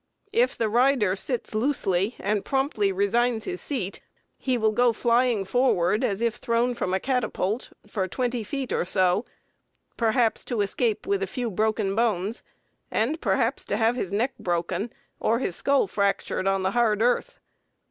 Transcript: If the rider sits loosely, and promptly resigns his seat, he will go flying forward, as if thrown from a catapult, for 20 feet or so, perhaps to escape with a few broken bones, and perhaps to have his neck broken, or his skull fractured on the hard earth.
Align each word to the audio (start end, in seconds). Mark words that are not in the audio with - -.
If 0.33 0.57
the 0.57 0.67
rider 0.67 1.15
sits 1.15 1.53
loosely, 1.53 2.15
and 2.17 2.43
promptly 2.43 2.91
resigns 2.91 3.43
his 3.43 3.61
seat, 3.61 4.01
he 4.39 4.57
will 4.57 4.71
go 4.71 4.93
flying 4.93 5.45
forward, 5.45 6.03
as 6.03 6.23
if 6.23 6.37
thrown 6.37 6.73
from 6.73 6.91
a 6.91 6.99
catapult, 6.99 7.69
for 7.85 8.07
20 8.07 8.43
feet 8.43 8.73
or 8.73 8.83
so, 8.83 9.25
perhaps 9.97 10.43
to 10.45 10.61
escape 10.61 11.05
with 11.05 11.21
a 11.21 11.27
few 11.27 11.51
broken 11.51 11.93
bones, 11.93 12.41
and 12.89 13.21
perhaps 13.21 13.63
to 13.67 13.77
have 13.77 13.95
his 13.95 14.11
neck 14.11 14.33
broken, 14.39 14.91
or 15.19 15.37
his 15.37 15.55
skull 15.55 15.85
fractured 15.85 16.47
on 16.47 16.63
the 16.63 16.71
hard 16.71 17.03
earth. 17.03 17.37